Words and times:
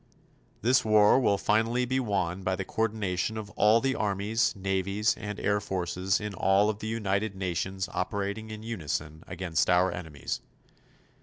This 0.63 0.83
war 0.83 1.19
will 1.19 1.37
finally 1.37 1.85
be 1.85 1.99
won 1.99 2.41
by 2.41 2.55
the 2.55 2.65
coordination 2.65 3.37
of 3.37 3.51
all 3.51 3.79
the 3.79 3.93
armies, 3.93 4.51
navies 4.55 5.15
and 5.15 5.39
air 5.39 5.59
forces 5.61 6.19
of 6.19 6.33
all 6.37 6.71
of 6.71 6.79
the 6.79 6.87
United 6.87 7.35
Nations 7.35 7.87
operating 7.93 8.49
in 8.49 8.63
unison 8.63 9.23
against 9.27 9.69
our 9.69 9.91
enemies. 9.91 10.41